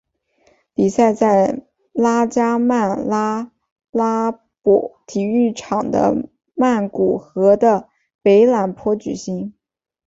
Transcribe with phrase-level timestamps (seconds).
[0.73, 1.61] 比赛在
[1.93, 3.51] 拉加曼拉
[3.91, 4.31] 拉
[5.05, 7.87] 体育场的曼谷和的
[8.23, 9.53] 北榄坡举行。